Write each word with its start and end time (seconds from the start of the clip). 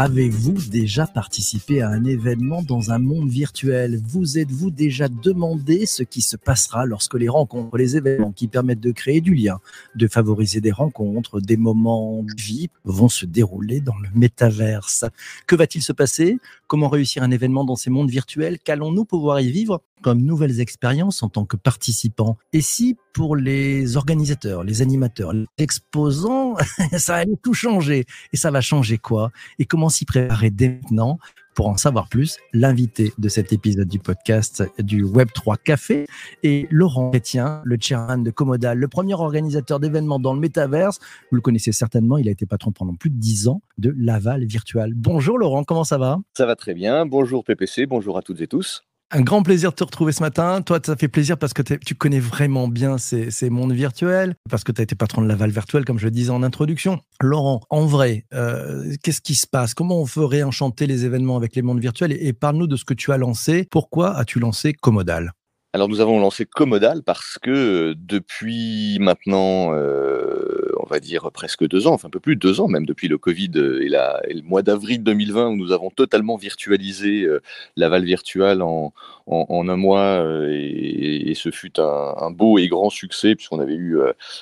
Avez-vous 0.00 0.70
déjà 0.70 1.08
participé 1.08 1.82
à 1.82 1.88
un 1.88 2.04
événement 2.04 2.62
dans 2.62 2.92
un 2.92 3.00
monde 3.00 3.28
virtuel? 3.28 4.00
Vous 4.06 4.38
êtes-vous 4.38 4.70
déjà 4.70 5.08
demandé 5.08 5.86
ce 5.86 6.04
qui 6.04 6.22
se 6.22 6.36
passera 6.36 6.86
lorsque 6.86 7.14
les 7.14 7.28
rencontres, 7.28 7.76
les 7.76 7.96
événements 7.96 8.30
qui 8.30 8.46
permettent 8.46 8.78
de 8.78 8.92
créer 8.92 9.20
du 9.20 9.34
lien, 9.34 9.58
de 9.96 10.06
favoriser 10.06 10.60
des 10.60 10.70
rencontres, 10.70 11.40
des 11.40 11.56
moments 11.56 12.22
de 12.22 12.40
vie 12.40 12.68
vont 12.84 13.08
se 13.08 13.26
dérouler 13.26 13.80
dans 13.80 13.98
le 13.98 14.08
métaverse? 14.14 15.04
Que 15.48 15.56
va-t-il 15.56 15.82
se 15.82 15.92
passer? 15.92 16.38
Comment 16.68 16.88
réussir 16.88 17.24
un 17.24 17.32
événement 17.32 17.64
dans 17.64 17.74
ces 17.74 17.90
mondes 17.90 18.08
virtuels? 18.08 18.60
Qu'allons-nous 18.60 19.04
pouvoir 19.04 19.40
y 19.40 19.50
vivre 19.50 19.82
comme 20.00 20.22
nouvelles 20.22 20.60
expériences 20.60 21.24
en 21.24 21.28
tant 21.28 21.44
que 21.44 21.56
participants? 21.56 22.36
Et 22.52 22.60
si 22.60 22.96
pour 23.18 23.34
les 23.34 23.96
organisateurs, 23.96 24.62
les 24.62 24.80
animateurs, 24.80 25.32
les 25.32 25.46
exposants, 25.58 26.54
ça 26.98 27.16
allait 27.16 27.34
tout 27.42 27.52
changer 27.52 28.04
Et 28.32 28.36
ça 28.36 28.52
va 28.52 28.60
changer 28.60 28.96
quoi? 28.96 29.32
Et 29.58 29.64
comment 29.64 29.88
s'y 29.88 30.04
préparer 30.04 30.50
dès 30.50 30.68
maintenant? 30.68 31.18
Pour 31.56 31.66
en 31.66 31.76
savoir 31.76 32.08
plus, 32.08 32.38
l'invité 32.52 33.12
de 33.18 33.28
cet 33.28 33.52
épisode 33.52 33.88
du 33.88 33.98
podcast 33.98 34.62
du 34.78 35.04
Web3 35.04 35.56
Café 35.64 36.06
est 36.44 36.70
Laurent 36.70 37.10
Chrétien, 37.10 37.60
le 37.64 37.76
chairman 37.80 38.22
de 38.22 38.30
Comodal, 38.30 38.78
le 38.78 38.86
premier 38.86 39.14
organisateur 39.14 39.80
d'événements 39.80 40.20
dans 40.20 40.32
le 40.32 40.38
métaverse. 40.38 41.00
Vous 41.32 41.34
le 41.34 41.42
connaissez 41.42 41.72
certainement, 41.72 42.18
il 42.18 42.28
a 42.28 42.30
été 42.30 42.46
patron 42.46 42.70
pendant 42.70 42.94
plus 42.94 43.10
de 43.10 43.18
10 43.18 43.48
ans 43.48 43.62
de 43.78 43.92
Laval 43.98 44.44
Virtual. 44.44 44.92
Bonjour 44.94 45.38
Laurent, 45.38 45.64
comment 45.64 45.82
ça 45.82 45.98
va? 45.98 46.20
Ça 46.36 46.46
va 46.46 46.54
très 46.54 46.72
bien. 46.72 47.04
Bonjour 47.04 47.42
PPC, 47.42 47.86
bonjour 47.86 48.16
à 48.16 48.22
toutes 48.22 48.40
et 48.42 48.46
tous. 48.46 48.84
Un 49.10 49.22
grand 49.22 49.42
plaisir 49.42 49.70
de 49.70 49.74
te 49.74 49.84
retrouver 49.84 50.12
ce 50.12 50.22
matin. 50.22 50.60
Toi, 50.60 50.80
ça 50.84 50.94
fait 50.94 51.08
plaisir 51.08 51.38
parce 51.38 51.54
que 51.54 51.62
tu 51.62 51.94
connais 51.94 52.20
vraiment 52.20 52.68
bien 52.68 52.98
ces, 52.98 53.30
mondes 53.48 53.72
virtuels, 53.72 54.34
parce 54.50 54.64
que 54.64 54.72
tu 54.72 54.82
as 54.82 54.84
été 54.84 54.94
patron 54.94 55.22
de 55.22 55.28
Laval 55.28 55.50
Virtuel, 55.50 55.86
comme 55.86 55.98
je 55.98 56.04
le 56.04 56.10
disais 56.10 56.30
en 56.30 56.42
introduction. 56.42 57.00
Laurent, 57.22 57.62
en 57.70 57.86
vrai, 57.86 58.26
euh, 58.34 58.94
qu'est-ce 59.02 59.22
qui 59.22 59.34
se 59.34 59.46
passe? 59.46 59.72
Comment 59.72 60.02
on 60.02 60.04
veut 60.04 60.26
réenchanter 60.26 60.86
les 60.86 61.06
événements 61.06 61.38
avec 61.38 61.56
les 61.56 61.62
mondes 61.62 61.80
virtuels? 61.80 62.12
Et, 62.12 62.34
parle-nous 62.34 62.66
de 62.66 62.76
ce 62.76 62.84
que 62.84 62.92
tu 62.92 63.10
as 63.10 63.16
lancé. 63.16 63.66
Pourquoi 63.70 64.14
as-tu 64.14 64.40
lancé 64.40 64.74
Comodal? 64.74 65.32
Alors 65.78 65.88
nous 65.88 66.00
avons 66.00 66.18
lancé 66.18 66.44
Comodal 66.44 67.04
parce 67.04 67.38
que 67.40 67.50
euh, 67.50 67.94
depuis 67.96 68.98
maintenant, 68.98 69.72
euh, 69.74 70.72
on 70.80 70.86
va 70.86 70.98
dire 70.98 71.30
presque 71.30 71.68
deux 71.68 71.86
ans, 71.86 71.92
enfin 71.92 72.08
un 72.08 72.10
peu 72.10 72.18
plus 72.18 72.34
de 72.34 72.40
deux 72.40 72.60
ans 72.60 72.66
même 72.66 72.84
depuis 72.84 73.06
le 73.06 73.16
Covid 73.16 73.52
et, 73.54 73.88
la, 73.88 74.20
et 74.26 74.34
le 74.34 74.42
mois 74.42 74.62
d'avril 74.62 75.04
2020 75.04 75.50
où 75.50 75.56
nous 75.56 75.70
avons 75.70 75.90
totalement 75.90 76.36
virtualisé 76.36 77.22
euh, 77.22 77.40
Laval 77.76 78.04
Virtual 78.04 78.60
en, 78.60 78.92
en, 79.30 79.68
un 79.68 79.76
mois 79.76 80.24
et, 80.50 81.32
ce 81.34 81.50
fut 81.50 81.78
un, 81.78 82.30
beau 82.30 82.58
et 82.58 82.66
grand 82.68 82.90
succès 82.90 83.34
puisqu'on 83.34 83.60
avait 83.60 83.74
eu 83.74 83.98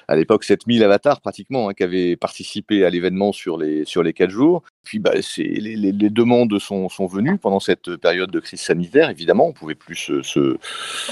à 0.09 0.17
l'époque 0.17 0.45
7000 0.45 0.83
avatars 0.83 1.21
pratiquement 1.21 1.69
hein, 1.69 1.75
qui 1.75 1.83
avaient 1.83 2.17
participé 2.17 2.85
à 2.85 2.91
l'événement 2.91 3.33
sur 3.33 3.59
les, 3.59 3.85
sur 3.85 4.03
les 4.03 4.13
quatre 4.13 4.31
jours. 4.31 4.63
Puis 4.85 4.99
bah, 4.99 5.13
les, 5.37 5.93
demandes 5.93 6.59
sont, 6.59 6.89
venues 7.07 7.39
pendant 7.39 7.61
cette 7.61 7.97
période 7.97 8.31
de 8.31 8.41
crise 8.41 8.61
sanitaire, 8.61 9.11
évidemment, 9.11 9.49
on 9.49 9.53
pouvait 9.53 9.75
plus 9.75 9.97
se, 9.97 10.23
se 10.23 10.57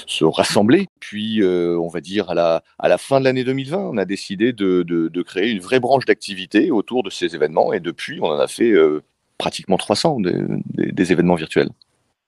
se 0.06 0.24
rassembler. 0.24 0.86
Puis, 1.00 1.42
euh, 1.42 1.78
on 1.78 1.88
va 1.88 2.00
dire, 2.00 2.30
à 2.30 2.34
la, 2.34 2.98
fin 2.98 3.20
de 3.20 3.24
l'année 3.24 3.44
2020, 3.44 3.78
on 3.78 3.96
a 3.96 4.04
décidé 4.04 4.52
de, 4.52 5.22
créer 5.22 5.50
une 5.50 5.60
vraie 5.60 5.80
branche 5.80 6.04
d'activité 6.04 6.70
autour 6.70 7.02
de 7.02 7.10
ces 7.10 7.34
événements. 7.34 7.72
Et 7.72 7.80
depuis, 7.80 8.20
on 8.20 8.26
en 8.26 8.38
a 8.38 8.46
fait 8.46 8.70
euh, 8.70 9.02
pratiquement 9.38 9.76
300 9.76 10.18
des, 10.20 11.12
événements 11.12 11.34
virtuels. 11.34 11.70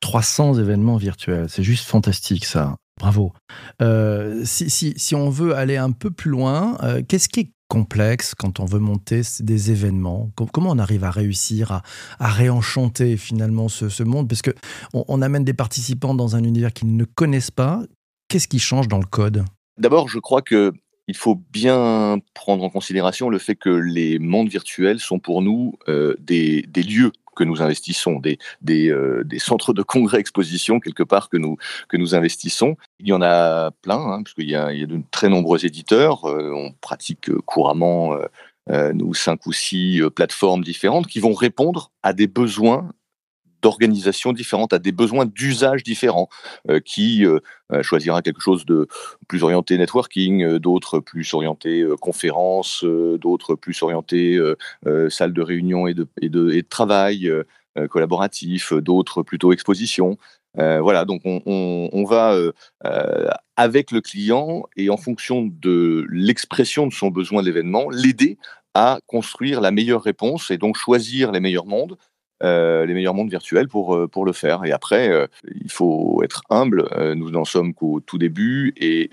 300 0.00 0.54
événements 0.54 0.96
virtuels, 0.96 1.48
c'est 1.48 1.62
juste 1.62 1.86
fantastique 1.86 2.44
ça. 2.44 2.76
Bravo. 2.98 3.32
Euh, 3.82 4.42
si, 4.44 4.70
si, 4.70 4.94
si, 4.96 5.14
on 5.14 5.28
veut 5.28 5.54
aller 5.54 5.76
un 5.76 5.92
peu 5.92 6.10
plus 6.10 6.30
loin, 6.30 6.78
qu'est-ce 7.08 7.28
qui 7.28 7.40
est 7.40 7.50
complexe 7.68 8.34
quand 8.34 8.60
on 8.60 8.64
veut 8.64 8.78
monter 8.78 9.22
des 9.40 9.70
événements? 9.70 10.30
Comment 10.52 10.70
on 10.70 10.78
arrive 10.78 11.04
à 11.04 11.10
réussir 11.10 11.82
à, 12.18 12.28
réenchanter 12.28 13.16
finalement 13.16 13.68
ce, 13.68 14.02
monde? 14.02 14.28
Parce 14.28 14.42
que 14.42 14.52
on, 14.92 15.22
amène 15.22 15.44
des 15.44 15.54
participants 15.54 16.14
dans 16.14 16.36
un 16.36 16.44
univers 16.44 16.72
qu'ils 16.72 16.96
ne 16.96 17.04
connaissent 17.04 17.50
pas. 17.50 17.82
Qu'est-ce 18.28 18.48
qui 18.48 18.58
change 18.58 18.88
dans 18.88 18.98
le 18.98 19.06
code? 19.06 19.44
D'abord, 19.78 20.08
je 20.08 20.18
crois 20.18 20.42
que 20.42 20.72
il 21.08 21.16
faut 21.16 21.40
bien 21.52 22.18
prendre 22.34 22.64
en 22.64 22.70
considération 22.70 23.28
le 23.28 23.38
fait 23.38 23.54
que 23.54 23.70
les 23.70 24.18
mondes 24.18 24.48
virtuels 24.48 24.98
sont 24.98 25.20
pour 25.20 25.40
nous 25.40 25.74
euh, 25.86 26.16
des, 26.18 26.62
des 26.62 26.82
lieux 26.82 27.12
que 27.36 27.44
nous 27.44 27.62
investissons, 27.62 28.18
des, 28.18 28.38
des, 28.62 28.90
euh, 28.90 29.22
centres 29.38 29.72
de 29.72 29.82
congrès 29.82 30.18
exposition 30.18 30.80
quelque 30.80 31.04
part 31.04 31.28
que 31.28 31.36
nous, 31.36 31.56
que 31.88 31.96
nous 31.96 32.16
investissons. 32.16 32.76
Il 32.98 33.06
y 33.06 33.12
en 33.12 33.22
a 33.22 33.70
plein, 33.82 34.00
hein, 34.00 34.22
parce 34.24 34.34
y 34.48 34.56
a, 34.56 34.72
il 34.72 34.80
y 34.80 34.82
a 34.82 34.86
de 34.86 35.00
très 35.12 35.28
nombreux 35.28 35.64
éditeurs. 35.64 36.24
Euh, 36.24 36.50
on 36.52 36.72
pratique 36.80 37.30
couramment 37.44 38.18
euh, 38.70 38.92
nous 38.92 39.14
cinq 39.14 39.46
ou 39.46 39.52
six 39.52 40.02
plateformes 40.16 40.64
différentes 40.64 41.06
qui 41.06 41.20
vont 41.20 41.34
répondre 41.34 41.92
à 42.02 42.12
des 42.12 42.26
besoins 42.26 42.90
d'organisations 43.62 44.32
différentes, 44.32 44.72
à 44.72 44.78
des 44.78 44.92
besoins 44.92 45.26
d'usage 45.26 45.82
différents, 45.82 46.28
euh, 46.70 46.80
qui 46.80 47.24
euh, 47.24 47.40
euh, 47.72 47.82
choisira 47.82 48.22
quelque 48.22 48.40
chose 48.40 48.66
de 48.66 48.86
plus 49.28 49.42
orienté 49.42 49.78
networking, 49.78 50.58
d'autres 50.58 51.00
plus 51.00 51.34
orienté 51.34 51.84
conférence, 52.00 52.84
d'autres 52.84 53.54
plus 53.54 53.82
orienté 53.82 54.38
salle 55.08 55.32
de 55.32 55.42
réunion 55.42 55.86
et 55.86 55.94
de, 55.94 56.06
et 56.20 56.28
de, 56.28 56.50
et 56.50 56.62
de 56.62 56.68
travail 56.68 57.30
collaboratif, 57.90 58.72
d'autres 58.72 59.22
plutôt 59.22 59.52
exposition. 59.52 60.16
voilà, 60.54 61.04
donc 61.04 61.22
on, 61.24 61.42
on, 61.44 62.04
va 62.04 62.38
avec 63.56 63.90
le 63.90 64.00
client 64.00 64.64
et 64.76 64.90
en 64.90 64.96
fonction 64.96 65.42
de 65.42 66.06
l'expression 66.10 66.86
de 66.86 66.92
son 66.92 67.08
besoin 67.08 67.42
de 67.42 67.46
l'événement, 67.46 67.90
l'aider 67.90 68.38
à 68.74 69.00
construire 69.06 69.60
la 69.60 69.70
meilleure 69.70 70.02
réponse 70.02 70.50
et 70.50 70.58
donc 70.58 70.76
choisir 70.76 71.32
les 71.32 71.40
meilleurs 71.40 71.66
mondes, 71.66 71.96
euh, 72.42 72.84
les 72.84 72.92
meilleurs 72.92 73.14
mondes 73.14 73.30
virtuels 73.30 73.68
pour, 73.68 73.94
euh, 73.94 74.06
pour 74.06 74.26
le 74.26 74.32
faire. 74.32 74.64
Et 74.64 74.72
après, 74.72 75.08
euh, 75.08 75.26
il 75.44 75.70
faut 75.70 76.22
être 76.22 76.42
humble. 76.50 76.88
nous 77.14 77.30
n'en 77.30 77.44
sommes 77.44 77.72
qu'au 77.72 78.00
tout 78.00 78.18
début 78.18 78.74
et 78.76 79.10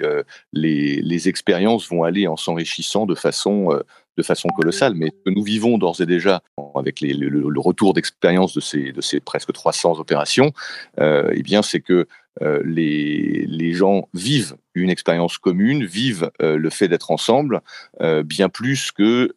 les, 0.51 1.01
les, 1.01 1.29
expériences 1.29 1.89
vont 1.89 2.03
aller 2.03 2.27
en 2.27 2.35
s'enrichissant 2.35 3.05
de 3.05 3.15
façon, 3.15 3.79
de 4.17 4.23
façon 4.23 4.49
colossale. 4.49 4.93
Mais 4.95 5.07
ce 5.07 5.29
que 5.29 5.35
nous 5.35 5.43
vivons 5.43 5.77
d'ores 5.77 6.01
et 6.01 6.05
déjà 6.05 6.41
avec 6.75 7.01
le, 7.01 7.59
retour 7.59 7.93
d'expérience 7.93 8.53
de 8.53 8.61
ces, 8.61 8.91
de 8.91 9.01
ces 9.01 9.19
presque 9.19 9.53
300 9.53 9.99
opérations, 9.99 10.51
eh 10.99 11.43
bien, 11.43 11.61
c'est 11.61 11.79
que 11.79 12.07
les, 12.41 13.45
les 13.47 13.73
gens 13.73 14.07
vivent 14.13 14.55
une 14.75 14.89
expérience 14.89 15.37
commune, 15.37 15.85
vivent 15.85 16.31
le 16.39 16.69
fait 16.69 16.87
d'être 16.87 17.11
ensemble, 17.11 17.61
bien 18.25 18.49
plus 18.49 18.91
que 18.91 19.33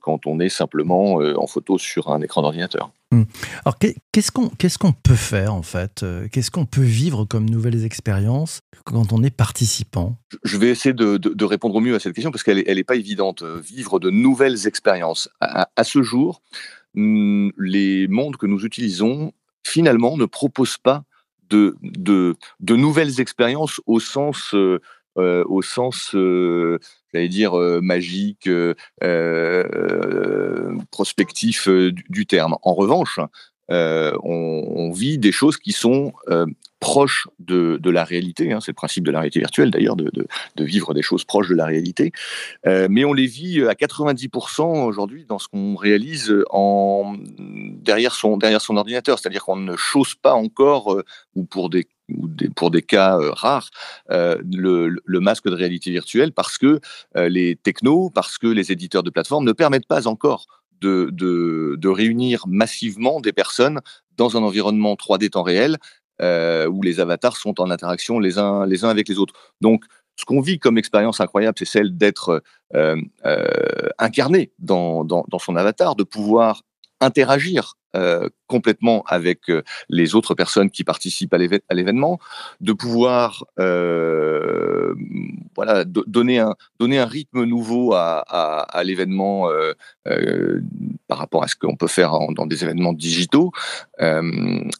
quand 0.00 0.26
on 0.26 0.40
est 0.40 0.48
simplement 0.48 1.14
en 1.14 1.46
photo 1.46 1.78
sur 1.78 2.10
un 2.12 2.20
écran 2.20 2.42
d'ordinateur. 2.42 2.92
Mmh. 3.10 3.22
Alors 3.64 3.78
qu'est-ce 3.78 4.32
qu'on 4.32 4.48
qu'est-ce 4.48 4.78
qu'on 4.78 4.92
peut 4.92 5.14
faire 5.14 5.54
en 5.54 5.62
fait 5.62 6.04
Qu'est-ce 6.32 6.50
qu'on 6.50 6.66
peut 6.66 6.82
vivre 6.82 7.24
comme 7.24 7.48
nouvelles 7.48 7.84
expériences 7.84 8.60
quand 8.84 9.12
on 9.12 9.22
est 9.22 9.34
participant? 9.34 10.16
Je 10.44 10.56
vais 10.56 10.68
essayer 10.70 10.94
de, 10.94 11.16
de, 11.16 11.44
répondre 11.44 11.74
au 11.74 11.80
mieux 11.80 11.94
à 11.94 12.00
cette 12.00 12.14
question 12.14 12.30
parce 12.30 12.42
qu'elle 12.42 12.58
n'est 12.58 12.64
elle 12.66 12.78
est 12.78 12.84
pas 12.84 12.96
évidente. 12.96 13.42
Vivre 13.42 13.98
de 14.00 14.10
nouvelles 14.10 14.66
expériences. 14.66 15.28
À, 15.40 15.68
à 15.76 15.84
ce 15.84 16.02
jour, 16.02 16.42
mmh, 16.94 17.50
les 17.58 18.08
mondes 18.08 18.36
que 18.36 18.46
nous 18.46 18.64
utilisons 18.64 19.32
finalement 19.64 20.16
ne 20.16 20.26
proposent 20.26 20.78
pas 20.78 21.04
de, 21.50 21.76
de, 21.82 22.76
nouvelles 22.76 23.20
expériences 23.20 23.80
au 23.86 24.00
sens, 24.00 24.54
euh, 24.54 24.80
euh, 25.18 25.44
au 25.46 25.62
sens 25.62 26.14
euh, 26.14 26.78
j'allais 27.12 27.28
dire, 27.28 27.54
magique, 27.82 28.48
prospectif 30.90 31.68
du, 31.68 32.26
terme. 32.26 32.56
En 32.62 32.74
revanche, 32.74 33.20
on, 33.68 34.90
vit 34.92 35.18
des 35.18 35.32
choses 35.32 35.56
qui 35.56 35.72
sont 35.72 36.12
proche 36.84 37.26
de, 37.38 37.90
la 37.90 38.04
réalité. 38.04 38.52
Hein, 38.52 38.60
c'est 38.60 38.72
le 38.72 38.76
principe 38.76 39.04
de 39.04 39.10
la 39.10 39.20
réalité 39.20 39.40
virtuelle 39.40 39.70
d'ailleurs, 39.70 39.96
de, 39.96 40.26
vivre 40.58 40.92
des 40.92 41.02
choses 41.02 41.24
proches 41.24 41.48
de 41.48 41.54
la 41.54 41.64
réalité. 41.64 42.12
Euh, 42.66 42.88
mais 42.90 43.04
on 43.04 43.14
les 43.14 43.26
vit 43.26 43.62
à 43.62 43.72
90% 43.72 44.84
aujourd'hui 44.84 45.24
dans 45.24 45.38
ce 45.38 45.48
qu'on 45.48 45.76
réalise 45.76 46.34
en, 46.50 47.16
derrière, 47.38 48.14
son, 48.14 48.38
ordinateur. 48.76 49.18
C'est-à-dire 49.18 49.44
qu'on 49.44 49.56
ne 49.56 49.76
chose 49.76 50.14
pas 50.14 50.34
encore, 50.34 50.92
euh, 50.92 51.04
ou 51.34 51.44
pour 51.44 51.70
des 51.70 52.82
cas 52.82 53.18
euh, 53.18 53.30
rares, 53.32 53.70
euh, 54.10 54.38
le, 54.52 55.20
masque 55.20 55.48
de 55.48 55.54
réalité 55.54 55.90
virtuelle 55.90 56.32
parce 56.32 56.58
que 56.58 56.80
euh, 57.16 57.28
les 57.28 57.56
technos, 57.56 58.10
parce 58.10 58.38
que 58.38 58.46
les 58.46 58.72
éditeurs 58.72 59.02
de 59.02 59.10
plateformes 59.10 59.44
ne 59.44 59.52
permettent 59.52 59.86
pas 59.86 60.06
encore 60.06 60.46
de, 60.80 61.08
de, 61.12 61.76
de, 61.78 61.88
réunir 61.88 62.44
massivement 62.46 63.20
des 63.20 63.32
personnes 63.32 63.80
dans 64.16 64.36
un 64.36 64.42
environnement 64.42 64.94
3D 64.94 65.30
temps 65.30 65.42
réel 65.42 65.78
euh, 66.22 66.66
où 66.66 66.82
les 66.82 67.00
avatars 67.00 67.36
sont 67.36 67.60
en 67.60 67.70
interaction 67.70 68.18
les 68.18 68.38
uns, 68.38 68.66
les 68.66 68.84
uns 68.84 68.88
avec 68.88 69.08
les 69.08 69.18
autres. 69.18 69.34
Donc, 69.60 69.84
ce 70.16 70.24
qu'on 70.24 70.40
vit 70.40 70.58
comme 70.58 70.78
expérience 70.78 71.20
incroyable, 71.20 71.56
c'est 71.58 71.64
celle 71.64 71.96
d'être 71.96 72.42
euh, 72.74 72.96
euh, 73.26 73.88
incarné 73.98 74.52
dans, 74.58 75.04
dans, 75.04 75.24
dans, 75.28 75.38
son 75.38 75.56
avatar, 75.56 75.96
de 75.96 76.04
pouvoir 76.04 76.62
interagir 77.00 77.74
complètement 78.46 79.02
avec 79.06 79.50
les 79.88 80.14
autres 80.14 80.34
personnes 80.34 80.70
qui 80.70 80.84
participent 80.84 81.34
à 81.34 81.74
l'événement, 81.74 82.18
de 82.60 82.72
pouvoir 82.72 83.44
voilà 85.56 85.84
donner 85.84 86.38
un 86.38 86.54
donner 86.78 86.98
un 86.98 87.06
rythme 87.06 87.44
nouveau 87.44 87.94
à, 87.94 88.18
à, 88.18 88.84
l'événement 88.84 89.48
par 91.08 91.18
rapport 91.18 91.44
à 91.44 91.48
ce 91.48 91.56
qu'on 91.56 91.76
peut 91.76 91.86
faire 91.86 92.12
dans 92.34 92.46
des 92.46 92.64
événements 92.64 92.92
digitaux. 92.92 93.52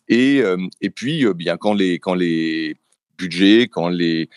Et 0.09 0.43
et 0.81 0.91
puis 0.91 1.25
bien 1.35 1.57
quand 1.57 1.75
les 1.75 1.99
quand 1.99 2.15
les 2.15 2.77
budgets 3.19 3.69
quand 3.69 3.89
les 3.89 4.29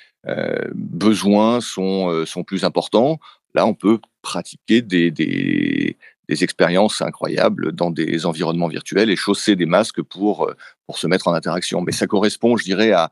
besoins 0.75 1.61
sont 1.61 2.25
sont 2.25 2.43
plus 2.43 2.63
importants 2.63 3.19
là 3.53 3.65
on 3.65 3.73
peut 3.73 3.99
pratiquer 4.21 4.81
des, 4.81 5.09
des, 5.09 5.97
des 6.29 6.43
expériences 6.43 7.01
incroyables 7.01 7.71
dans 7.71 7.91
des 7.91 8.25
environnements 8.25 8.67
virtuels 8.67 9.09
et 9.09 9.15
chausser 9.15 9.55
des 9.55 9.65
masques 9.65 10.01
pour, 10.01 10.45
euh, 10.45 10.55
pour 10.85 10.97
se 10.97 11.07
mettre 11.07 11.27
en 11.27 11.33
interaction. 11.33 11.81
Mais 11.81 11.91
ça 11.91 12.07
correspond, 12.07 12.57
je 12.57 12.63
dirais, 12.63 12.91
à, 12.91 13.09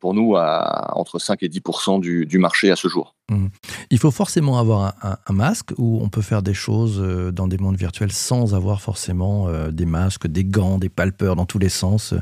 pour 0.00 0.14
nous 0.14 0.34
à 0.34 0.96
entre 0.96 1.18
5 1.18 1.42
et 1.42 1.48
10 1.50 1.60
du, 2.00 2.24
du, 2.24 2.38
marché 2.38 2.70
à 2.70 2.76
ce 2.76 2.88
jour. 2.88 3.14
Mmh. 3.30 3.48
Il 3.90 3.98
faut 3.98 4.10
forcément 4.10 4.58
avoir 4.58 4.94
un, 5.02 5.32
masque 5.32 5.72
ou 5.76 6.00
on 6.02 6.08
peut 6.08 6.22
faire 6.22 6.42
des 6.42 6.54
choses 6.54 7.00
euh, 7.02 7.30
dans 7.30 7.48
des 7.48 7.58
mondes 7.58 7.76
virtuels 7.76 8.12
sans 8.12 8.54
avoir 8.54 8.80
forcément 8.80 9.48
euh, 9.48 9.70
des 9.70 9.84
masques, 9.84 10.26
des 10.26 10.44
gants, 10.44 10.78
des 10.78 10.88
palpeurs 10.88 11.36
dans 11.36 11.44
tous 11.44 11.58
les 11.58 11.68
sens? 11.68 12.14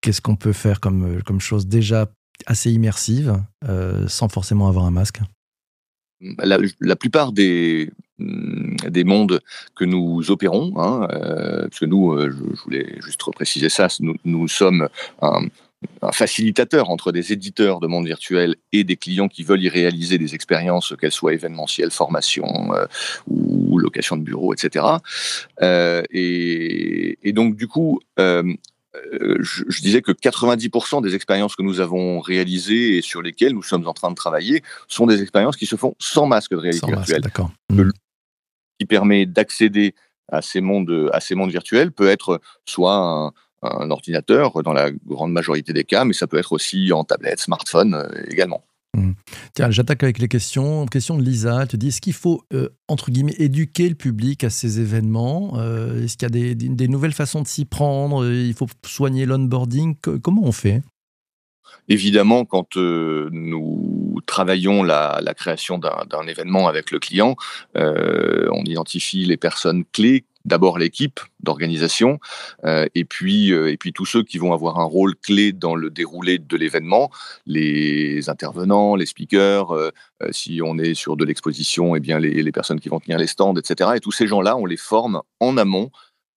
Qu'est-ce 0.00 0.20
qu'on 0.20 0.36
peut 0.36 0.52
faire 0.52 0.78
comme, 0.78 1.20
comme 1.24 1.40
chose 1.40 1.66
déjà 1.66 2.06
assez 2.46 2.70
immersive 2.70 3.42
sans 4.06 4.28
forcément 4.28 4.68
avoir 4.68 4.84
un 4.84 4.92
masque? 4.92 5.20
La, 6.20 6.58
la, 6.80 6.96
plupart 6.96 7.32
des, 7.32 7.92
mm, 8.18 8.57
des 8.86 9.04
mondes 9.04 9.40
que 9.74 9.84
nous 9.84 10.30
opérons, 10.30 10.72
hein, 10.76 11.08
euh, 11.12 11.62
parce 11.62 11.80
que 11.80 11.86
nous, 11.86 12.12
euh, 12.12 12.30
je, 12.30 12.62
voulais 12.62 12.96
juste 13.00 13.20
préciser 13.32 13.68
ça, 13.68 13.88
nous, 14.00 14.16
nous 14.24 14.48
sommes 14.48 14.88
un, 15.22 15.46
un, 16.02 16.12
facilitateur 16.12 16.90
entre 16.90 17.12
des 17.12 17.32
éditeurs 17.32 17.80
de 17.80 17.86
mondes 17.86 18.06
virtuels 18.06 18.56
et 18.72 18.84
des 18.84 18.96
clients 18.96 19.28
qui 19.28 19.42
veulent 19.42 19.62
y 19.62 19.68
réaliser 19.68 20.18
des 20.18 20.34
expériences, 20.34 20.94
qu'elles 21.00 21.12
soient 21.12 21.34
événementielles, 21.34 21.90
formation 21.90 22.74
euh, 22.74 22.86
ou 23.26 23.78
location 23.78 24.16
de 24.16 24.22
bureau, 24.22 24.54
etc. 24.54 24.84
Euh, 25.62 26.02
et, 26.10 27.18
et, 27.22 27.32
donc, 27.32 27.56
du 27.56 27.68
coup, 27.68 28.00
euh, 29.12 29.36
je, 29.40 29.80
disais 29.80 30.02
que 30.02 30.12
90% 30.12 31.02
des 31.02 31.14
expériences 31.14 31.56
que 31.56 31.62
nous 31.62 31.80
avons 31.80 32.20
réalisées 32.20 32.96
et 32.96 33.02
sur 33.02 33.22
lesquelles 33.22 33.52
nous 33.52 33.62
sommes 33.62 33.86
en 33.86 33.92
train 33.92 34.10
de 34.10 34.14
travailler 34.14 34.62
sont 34.88 35.06
des 35.06 35.22
expériences 35.22 35.56
qui 35.56 35.66
se 35.66 35.76
font 35.76 35.94
sans 35.98 36.26
masque 36.26 36.52
de 36.52 36.56
réalité 36.56 36.86
virtuelle. 36.86 37.22
Qui 38.78 38.86
permet 38.86 39.26
d'accéder 39.26 39.94
à 40.30 40.42
ces 40.42 40.60
mondes, 40.60 41.10
à 41.12 41.20
ces 41.20 41.34
mondes 41.34 41.50
virtuels 41.50 41.90
peut 41.90 42.08
être 42.08 42.40
soit 42.64 42.96
un, 42.96 43.32
un, 43.62 43.90
ordinateur 43.90 44.62
dans 44.62 44.72
la 44.72 44.90
grande 44.90 45.32
majorité 45.32 45.72
des 45.72 45.84
cas, 45.84 46.04
mais 46.04 46.12
ça 46.12 46.26
peut 46.26 46.38
être 46.38 46.52
aussi 46.52 46.92
en 46.92 47.04
tablette, 47.04 47.40
smartphone 47.40 47.94
euh, 47.94 48.08
également. 48.30 48.64
Mmh. 48.96 49.12
Tiens, 49.54 49.70
j'attaque 49.70 50.02
avec 50.02 50.18
les 50.18 50.28
questions. 50.28 50.86
Question 50.86 51.18
de 51.18 51.22
Lisa, 51.22 51.62
elle 51.62 51.68
te 51.68 51.76
dit, 51.76 51.88
est-ce 51.88 52.00
qu'il 52.00 52.14
faut, 52.14 52.42
euh, 52.52 52.70
entre 52.88 53.10
guillemets, 53.10 53.34
éduquer 53.38 53.88
le 53.88 53.94
public 53.94 54.44
à 54.44 54.50
ces 54.50 54.80
événements 54.80 55.58
euh, 55.58 56.04
Est-ce 56.04 56.16
qu'il 56.16 56.34
y 56.34 56.50
a 56.50 56.54
des, 56.54 56.88
nouvelles 56.88 57.12
façons 57.12 57.42
de 57.42 57.46
s'y 57.46 57.64
prendre 57.64 58.26
Il 58.26 58.54
faut 58.54 58.66
soigner 58.86 59.26
l'onboarding 59.26 59.96
Comment 60.22 60.42
on 60.44 60.52
fait? 60.52 60.82
Évidemment, 61.88 62.44
quand 62.44 62.76
euh, 62.76 63.28
nous 63.32 64.16
travaillons 64.26 64.82
la, 64.82 65.20
la 65.22 65.34
création 65.34 65.78
d'un 65.78 66.26
événement 66.26 66.68
avec 66.68 66.90
le 66.90 66.98
client, 66.98 67.36
on 67.74 68.62
identifie 68.64 69.24
les 69.24 69.36
personnes 69.36 69.84
clés 69.92 70.24
d'abord 70.48 70.78
l'équipe 70.78 71.20
d'organisation 71.40 72.18
euh, 72.64 72.86
et 72.94 73.04
puis 73.04 73.52
euh, 73.52 73.70
et 73.70 73.76
puis 73.76 73.92
tous 73.92 74.06
ceux 74.06 74.24
qui 74.24 74.38
vont 74.38 74.52
avoir 74.52 74.80
un 74.80 74.84
rôle 74.84 75.14
clé 75.14 75.52
dans 75.52 75.76
le 75.76 75.90
déroulé 75.90 76.38
de 76.38 76.56
l'événement, 76.56 77.10
les 77.46 78.28
intervenants, 78.28 78.96
les 78.96 79.06
speakers, 79.06 79.72
euh, 79.72 79.90
si 80.30 80.60
on 80.64 80.78
est 80.78 80.94
sur 80.94 81.16
de 81.16 81.24
l'exposition, 81.24 81.94
eh 81.94 82.00
bien 82.00 82.18
les, 82.18 82.42
les 82.42 82.52
personnes 82.52 82.80
qui 82.80 82.88
vont 82.88 82.98
tenir 82.98 83.18
les 83.18 83.26
stands, 83.26 83.54
etc. 83.54 83.90
Et 83.96 84.00
tous 84.00 84.12
ces 84.12 84.26
gens-là, 84.26 84.56
on 84.56 84.66
les 84.66 84.76
forme 84.76 85.22
en 85.38 85.56
amont 85.56 85.90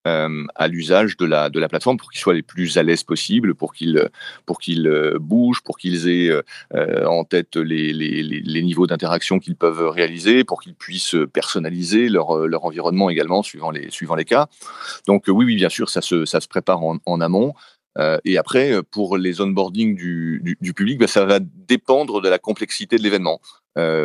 euh, 0.07 0.45
à 0.55 0.67
l'usage 0.67 1.15
de 1.17 1.25
la, 1.25 1.51
de 1.51 1.59
la 1.59 1.69
plateforme 1.69 1.97
pour 1.97 2.09
qu'ils 2.11 2.21
soient 2.21 2.33
les 2.33 2.41
plus 2.41 2.79
à 2.79 2.81
l'aise 2.83 3.03
possible, 3.03 3.53
pour 3.53 3.71
qu'ils 3.71 4.09
pour 4.47 4.57
euh, 4.67 5.19
bougent, 5.19 5.61
pour 5.61 5.77
qu'ils 5.77 6.09
aient 6.09 6.31
euh, 6.73 7.05
en 7.05 7.23
tête 7.23 7.55
les, 7.55 7.93
les, 7.93 8.23
les 8.23 8.63
niveaux 8.63 8.87
d'interaction 8.87 9.37
qu'ils 9.37 9.55
peuvent 9.55 9.89
réaliser, 9.89 10.43
pour 10.43 10.63
qu'ils 10.63 10.73
puissent 10.73 11.15
personnaliser 11.31 12.09
leur, 12.09 12.47
leur 12.47 12.65
environnement 12.65 13.11
également 13.11 13.43
suivant 13.43 13.69
les, 13.69 13.91
suivant 13.91 14.15
les 14.15 14.25
cas. 14.25 14.47
Donc 15.05 15.25
oui, 15.27 15.45
oui, 15.45 15.55
bien 15.55 15.69
sûr, 15.69 15.87
ça 15.87 16.01
se, 16.01 16.25
ça 16.25 16.41
se 16.41 16.47
prépare 16.47 16.83
en, 16.83 16.97
en 17.05 17.21
amont. 17.21 17.53
Et 18.23 18.37
après, 18.37 18.81
pour 18.89 19.17
les 19.17 19.41
onboarding 19.41 19.95
du, 19.95 20.57
du, 20.61 20.73
public, 20.73 20.97
bah, 20.97 21.07
ça 21.07 21.25
va 21.25 21.39
dépendre 21.41 22.21
de 22.21 22.29
la 22.29 22.39
complexité 22.39 22.97
de 22.97 23.03
l'événement. 23.03 23.41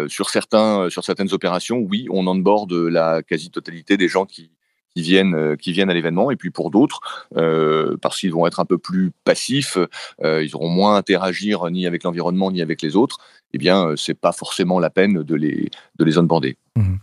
Sur, 0.08 0.28
sur 0.28 1.04
certaines 1.04 1.32
opérations, 1.32 1.78
oui, 1.78 2.08
on 2.10 2.26
onboard 2.26 2.72
la 2.72 3.22
quasi-totalité 3.22 3.96
des 3.96 4.08
gens 4.08 4.26
qui, 4.26 4.50
qui 4.96 5.02
viennent, 5.02 5.34
euh, 5.34 5.56
qui 5.56 5.72
viennent 5.72 5.90
à 5.90 5.94
l'événement. 5.94 6.30
Et 6.30 6.36
puis 6.36 6.50
pour 6.50 6.70
d'autres, 6.70 7.00
euh, 7.36 7.96
parce 8.00 8.18
qu'ils 8.18 8.32
vont 8.32 8.46
être 8.46 8.60
un 8.60 8.64
peu 8.64 8.78
plus 8.78 9.12
passifs, 9.24 9.76
euh, 10.24 10.42
ils 10.42 10.56
auront 10.56 10.70
moins 10.70 10.94
à 10.94 10.98
interagir 10.98 11.70
ni 11.70 11.86
avec 11.86 12.02
l'environnement 12.02 12.50
ni 12.50 12.62
avec 12.62 12.80
les 12.80 12.96
autres. 12.96 13.18
Eh 13.52 13.58
bien, 13.58 13.94
c'est 13.96 14.18
pas 14.18 14.32
forcément 14.32 14.80
la 14.80 14.90
peine 14.90 15.22
de 15.22 15.34
les, 15.34 15.68
de 15.98 16.04
les 16.04 16.18
onboarder. 16.18 16.56
Mmh. 16.76 16.96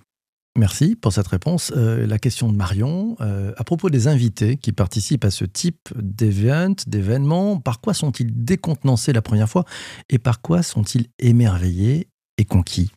Merci 0.58 0.96
pour 0.96 1.14
cette 1.14 1.28
réponse. 1.28 1.72
la 1.76 2.20
question 2.20 2.52
de 2.52 2.56
Marion, 2.56 3.16
à 3.20 3.64
propos 3.64 3.90
des 3.90 4.08
invités 4.08 4.56
qui 4.56 4.72
participent 4.72 5.26
à 5.26 5.32
ce 5.32 5.46
type 5.46 5.90
d'événement, 5.96 6.76
d'événements, 6.86 7.60
par 7.60 7.82
quoi 7.82 7.96
sont-ils 7.96 8.30
décontenancés 8.32 9.14
la 9.14 9.24
première 9.24 9.50
fois 9.50 9.66
et 10.12 10.20
par 10.20 10.42
quoi 10.42 10.62
sont-ils 10.62 11.08
émerveillés 11.18 12.08
et 12.38 12.46
conquis? 12.46 12.92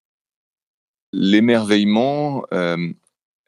L'émerveillement 1.15 2.45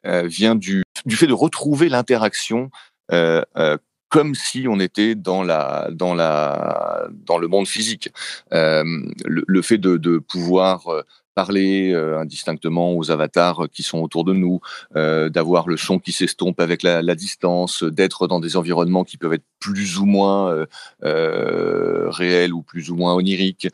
vient 0.03 0.55
du 0.55 0.83
du 1.05 1.15
fait 1.15 1.27
de 1.27 1.33
retrouver 1.33 1.89
l'interaction 1.89 2.69
euh, 3.11 3.43
euh, 3.57 3.77
comme 4.09 4.33
si 4.33 4.65
on 4.67 4.79
était 4.79 5.13
dans 5.13 5.43
la 5.43 5.89
dans 5.91 6.15
la 6.15 7.07
dans 7.11 7.37
le 7.37 7.47
monde 7.47 7.67
physique. 7.67 8.09
Euh, 8.53 8.83
le, 9.23 9.61
fait 9.61 9.77
de, 9.77 10.17
pouvoir 10.17 10.87
parler 11.35 11.93
indistinctement 11.93 12.95
aux 12.95 13.11
avatars 13.11 13.67
qui 13.71 13.83
sont 13.83 13.99
autour 13.99 14.23
de 14.23 14.33
nous, 14.33 14.61
d'avoir 14.95 15.67
le 15.67 15.77
son 15.77 15.99
qui 15.99 16.11
s'estompe 16.11 16.59
avec 16.59 16.81
la, 16.81 17.03
distance, 17.13 17.83
d'être 17.83 18.25
dans 18.25 18.39
des 18.39 18.57
environnements 18.57 19.03
qui 19.03 19.17
peuvent 19.17 19.33
être 19.33 19.45
plus 19.59 19.99
ou 19.99 20.05
moins 20.05 20.65
réels 21.03 22.55
ou 22.55 22.63
plus 22.63 22.89
ou 22.89 22.95
moins 22.95 23.13
oniriques. 23.13 23.67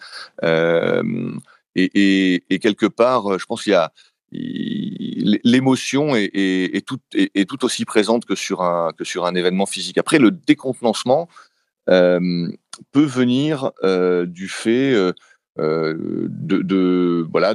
Et, 0.43 2.43
quelque 2.61 2.87
part, 2.87 3.39
je 3.39 3.45
pense 3.45 3.63
qu'il 3.63 3.71
y 3.71 3.75
a 3.75 3.93
l'émotion 5.43 6.15
est, 6.15 6.85
tout, 6.87 7.65
aussi 7.65 7.85
présente 7.85 8.25
que 8.25 8.35
sur 8.35 8.61
un, 8.61 9.35
événement 9.35 9.65
physique. 9.65 9.97
Après, 9.97 10.19
le 10.19 10.31
décontenancement 10.31 11.27
peut 11.85 12.57
venir 12.93 13.71
du 14.25 14.47
fait 14.47 15.13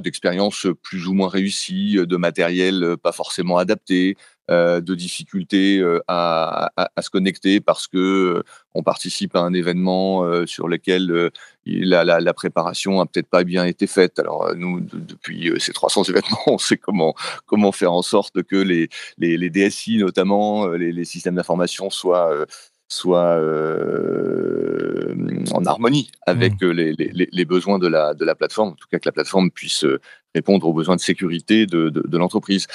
d'expériences 0.02 0.66
plus 0.82 1.06
ou 1.06 1.14
moins 1.14 1.28
réussies, 1.28 1.96
de 1.96 2.16
matériel 2.16 2.96
pas 3.02 3.12
forcément 3.12 3.58
adapté, 3.58 4.16
euh, 4.50 4.80
de 4.80 4.97
difficultés 4.97 5.78
euh, 5.78 6.00
à, 6.09 6.73
se 7.00 7.09
connecter 7.09 7.61
parce 7.61 7.87
que 7.87 7.99
euh, 7.99 8.42
on 8.75 8.83
participe 8.83 9.37
à 9.37 9.40
un 9.40 9.52
événement 9.52 10.47
sur 10.47 10.66
lequel 10.66 11.30
la, 11.66 12.35
préparation 12.35 13.00
a 13.00 13.07
peut-être 13.07 13.28
pas 13.28 13.45
bien 13.45 13.64
été 13.64 13.87
faite. 13.87 14.19
Alors 14.19 14.54
nous, 14.57 14.80
depuis 14.80 15.52
ces 15.59 15.73
300 15.73 16.04
événements, 16.04 16.38
on 16.47 16.59
sait 16.59 16.76
comment 16.76 17.73
faire 17.73 17.92
en 17.92 18.02
sorte 18.02 18.42
que 18.42 18.57
les 18.57 18.88
les, 19.19 19.50
DSI 19.50 19.99
notamment, 19.99 20.69
les 20.69 21.04
systèmes 21.04 21.37
d'information 21.37 21.90
soient 21.90 22.47
soient 22.90 23.38
euh, 23.38 25.14
en 25.52 25.64
harmonie 25.64 26.11
avec 26.26 26.61
mmh. 26.61 26.70
les, 26.70 26.92
les, 26.92 27.28
les, 27.30 27.44
besoins 27.44 27.78
de 27.78 27.87
la, 27.87 28.14
de 28.14 28.25
la 28.25 28.35
plateforme, 28.35 28.70
en 28.70 28.75
tout 28.75 28.88
cas 28.90 28.99
que 28.99 29.09
la 29.09 29.12
plateforme 29.12 29.50
puisse 29.50 29.87
répondre 30.35 30.66
aux 30.66 30.73
besoins 30.73 30.97
de 30.97 31.00
sécurité 31.00 31.66
de, 31.66 31.88
de, 31.88 32.02
de 32.06 32.18
l'entreprise. 32.18 32.66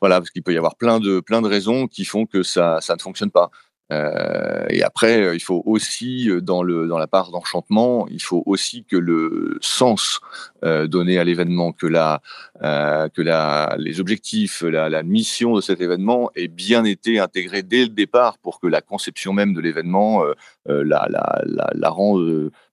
Voilà, 0.00 0.20
parce 0.20 0.30
qu'il 0.30 0.42
peut 0.42 0.52
y 0.52 0.58
avoir 0.58 0.76
plein 0.76 1.00
de, 1.00 1.20
plein 1.20 1.42
de 1.42 1.48
raisons 1.48 1.86
qui 1.88 2.04
font 2.04 2.24
que 2.24 2.42
ça, 2.42 2.78
ça 2.80 2.94
ne 2.94 3.00
fonctionne 3.00 3.30
pas. 3.30 3.50
Euh, 3.92 4.64
et 4.70 4.82
après, 4.82 5.20
euh, 5.20 5.34
il 5.34 5.40
faut 5.40 5.62
aussi, 5.66 6.30
euh, 6.30 6.40
dans, 6.40 6.62
le, 6.62 6.88
dans 6.88 6.96
la 6.96 7.06
part 7.06 7.30
d'enchantement, 7.30 8.06
il 8.08 8.22
faut 8.22 8.42
aussi 8.46 8.84
que 8.84 8.96
le 8.96 9.58
sens 9.60 10.20
euh, 10.64 10.86
donné 10.86 11.18
à 11.18 11.24
l'événement, 11.24 11.72
que, 11.72 11.86
la, 11.86 12.22
euh, 12.62 13.08
que 13.10 13.20
la, 13.20 13.76
les 13.78 14.00
objectifs, 14.00 14.62
la, 14.62 14.88
la, 14.88 15.02
mission 15.02 15.54
de 15.54 15.60
cet 15.60 15.82
événement 15.82 16.30
ait 16.34 16.48
bien 16.48 16.84
été 16.84 17.18
intégré 17.18 17.62
dès 17.62 17.82
le 17.82 17.90
départ 17.90 18.38
pour 18.38 18.58
que 18.58 18.66
la 18.66 18.80
conception 18.80 19.34
même 19.34 19.52
de 19.52 19.60
l'événement 19.60 20.24
la, 20.66 21.06
la, 21.10 21.42
la, 21.44 21.70
la, 21.74 21.90
rend 21.90 22.18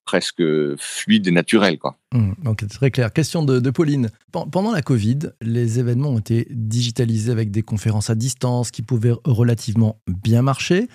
presque 0.04 0.42
fluide 0.78 1.26
et 1.28 1.30
naturel. 1.30 1.78
Quoi. 1.78 1.96
Mmh, 2.12 2.32
donc, 2.42 2.66
très 2.68 2.90
clair. 2.90 3.12
Question 3.12 3.44
de, 3.44 3.60
de, 3.60 3.70
Pauline. 3.70 4.10
Pendant 4.30 4.72
la 4.72 4.82
Covid, 4.82 5.18
les 5.40 5.78
événements 5.78 6.10
ont 6.10 6.18
été 6.18 6.46
digitalisés 6.50 7.32
avec 7.32 7.50
des 7.50 7.62
conférences 7.62 8.10
à 8.10 8.14
distance 8.14 8.70
qui 8.70 8.82
pouvaient 8.82 9.14
relativement 9.24 10.00
bien 10.06 10.42
marcher. 10.42 10.88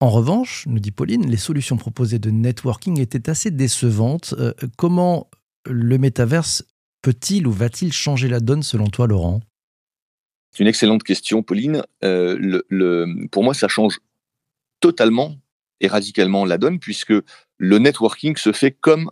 En 0.00 0.10
revanche, 0.10 0.64
nous 0.66 0.80
dit 0.80 0.90
Pauline, 0.90 1.26
les 1.30 1.36
solutions 1.36 1.76
proposées 1.76 2.18
de 2.18 2.30
networking 2.30 3.00
étaient 3.00 3.30
assez 3.30 3.50
décevantes. 3.50 4.34
Euh, 4.38 4.52
comment 4.76 5.30
le 5.66 5.98
métaverse 5.98 6.64
peut-il 7.02 7.46
ou 7.46 7.52
va-t-il 7.52 7.92
changer 7.92 8.28
la 8.28 8.40
donne 8.40 8.62
selon 8.62 8.88
toi, 8.88 9.06
Laurent? 9.06 9.40
C'est 10.50 10.62
une 10.62 10.68
excellente 10.68 11.02
question, 11.02 11.42
Pauline. 11.42 11.82
Euh, 12.04 12.36
le, 12.68 13.26
pour 13.30 13.42
moi, 13.42 13.54
ça 13.54 13.66
change 13.66 13.98
totalement 14.80 15.36
radicalement 15.86 16.44
la 16.44 16.58
donne, 16.58 16.78
puisque 16.78 17.14
le 17.58 17.78
networking 17.78 18.36
se 18.36 18.52
fait 18.52 18.72
comme 18.72 19.10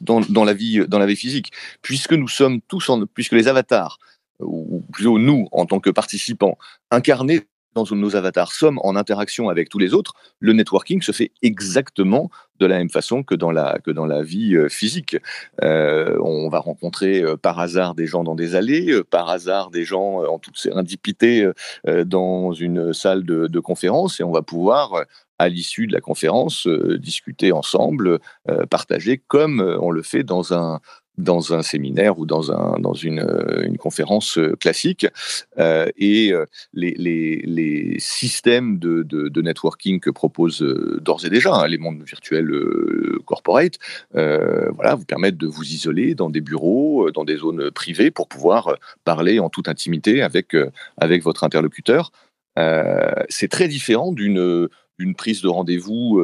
dans, 0.00 0.44
la, 0.44 0.54
vie, 0.54 0.86
dans 0.86 0.98
la 0.98 1.06
vie 1.06 1.16
physique, 1.16 1.52
puisque 1.82 2.12
nous 2.12 2.28
sommes 2.28 2.60
tous, 2.62 2.88
en, 2.88 3.06
puisque 3.06 3.32
les 3.32 3.48
avatars, 3.48 3.98
ou 4.40 4.84
plutôt 4.92 5.18
nous, 5.18 5.48
en 5.50 5.66
tant 5.66 5.80
que 5.80 5.90
participants, 5.90 6.56
incarnés 6.90 7.48
dans 7.84 7.96
nos 7.96 8.16
avatars 8.16 8.52
sommes 8.52 8.78
en 8.82 8.96
interaction 8.96 9.48
avec 9.48 9.68
tous 9.68 9.78
les 9.78 9.94
autres, 9.94 10.14
le 10.40 10.52
networking 10.52 11.02
se 11.02 11.12
fait 11.12 11.30
exactement 11.42 12.30
de 12.58 12.66
la 12.66 12.78
même 12.78 12.90
façon 12.90 13.22
que 13.22 13.34
dans 13.34 13.50
la, 13.50 13.78
que 13.84 13.90
dans 13.90 14.06
la 14.06 14.22
vie 14.22 14.56
euh, 14.56 14.68
physique. 14.68 15.16
Euh, 15.62 16.18
on 16.22 16.48
va 16.48 16.58
rencontrer 16.58 17.22
euh, 17.22 17.36
par 17.36 17.58
hasard 17.60 17.94
des 17.94 18.06
gens 18.06 18.24
dans 18.24 18.34
des 18.34 18.56
allées, 18.56 19.02
par 19.10 19.28
hasard 19.28 19.70
des 19.70 19.84
gens 19.84 20.24
en 20.24 20.38
toute 20.38 20.58
sérendipité 20.58 21.48
dans 22.06 22.52
une 22.52 22.92
salle 22.92 23.24
de, 23.24 23.46
de 23.46 23.60
conférence 23.60 24.20
et 24.20 24.24
on 24.24 24.32
va 24.32 24.42
pouvoir 24.42 25.04
à 25.38 25.48
l'issue 25.48 25.86
de 25.86 25.92
la 25.92 26.00
conférence, 26.00 26.66
discuter 26.66 27.52
ensemble, 27.52 28.18
partager 28.70 29.22
comme 29.28 29.60
on 29.80 29.90
le 29.90 30.02
fait 30.02 30.24
dans 30.24 30.52
un, 30.52 30.80
dans 31.18 31.52
un 31.52 31.62
séminaire 31.62 32.18
ou 32.18 32.26
dans, 32.26 32.52
un, 32.52 32.78
dans 32.78 32.94
une, 32.94 33.18
euh, 33.18 33.66
une 33.66 33.76
conférence 33.76 34.38
euh, 34.38 34.56
classique. 34.56 35.06
Euh, 35.58 35.88
et 35.98 36.32
les, 36.72 36.94
les, 36.96 37.42
les, 37.44 37.96
systèmes 37.98 38.78
de, 38.78 39.02
de, 39.02 39.42
networking 39.42 39.98
que 39.98 40.10
proposent 40.10 40.62
d'ores 41.00 41.24
et 41.24 41.30
déjà 41.30 41.52
hein, 41.54 41.66
les 41.66 41.78
mondes 41.78 42.02
virtuels 42.02 42.52
corporate 43.24 43.78
voilà, 44.12 44.94
vous 44.94 45.04
permettent 45.04 45.36
de 45.36 45.46
vous 45.46 45.64
isoler 45.64 46.14
dans 46.14 46.30
des 46.30 46.40
bureaux, 46.40 47.10
dans 47.10 47.24
des 47.24 47.36
zones 47.36 47.70
privées 47.70 48.10
pour 48.10 48.28
pouvoir 48.28 48.76
parler 49.04 49.40
en 49.40 49.48
toute 49.48 49.68
intimité 49.68 50.22
avec, 50.22 50.56
avec 50.96 51.22
votre 51.22 51.44
interlocuteur. 51.44 52.12
C'est 53.28 53.48
très 53.48 53.68
différent 53.68 54.12
d'une 54.12 54.68
prise 55.16 55.42
de 55.42 55.48
rendez-vous 55.48 56.20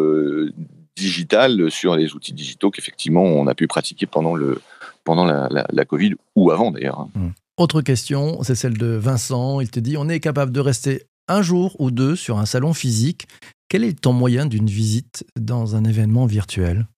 digitale 0.97 1.71
sur 1.71 1.97
les 1.97 2.15
outils 2.15 2.35
digitaux 2.35 2.71
qu'effectivement 2.71 3.23
on 3.23 3.47
a 3.47 3.55
pu 3.55 3.67
pratiquer 3.67 4.07
pendant 4.07 4.35
le, 4.35 4.61
pendant 5.05 5.25
la, 5.25 5.85
Covid 5.85 6.15
ou 6.35 6.51
avant 6.51 6.71
d'ailleurs. 6.71 7.01
Hein. 7.01 7.11
Mmh. 7.15 7.29
Autre 7.57 7.83
question, 7.83 8.43
c'est 8.43 8.57
celle 8.57 8.77
de 8.77 8.87
Vincent. 8.87 9.61
Il 9.61 9.71
te 9.71 9.79
dit 9.79 9.97
on 9.97 10.09
est 10.09 10.21
capable 10.21 10.51
de 10.51 10.61
rester 10.61 11.05
un 11.29 11.43
jour 11.43 11.77
ou 11.79 11.91
deux 11.91 12.17
sur 12.17 12.39
un 12.39 12.47
salon 12.47 12.75
physique. 12.75 13.29
Quel 13.69 13.85
est 13.85 13.89
le 13.89 13.95
temps 13.95 14.13
moyen 14.13 14.47
d'une 14.47 14.67
visite 14.67 15.25
dans 15.37 15.77
un 15.77 15.85
événement 15.85 16.27
virtuel? 16.27 16.89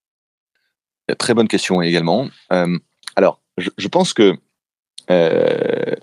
Très 1.19 1.35
bonne 1.35 1.49
question 1.49 1.83
également. 1.83 2.29
Euh, 2.53 2.79
alors, 3.15 3.41
je, 3.59 3.89
pense 3.89 4.13
que 4.13 4.37
euh, 5.11 5.95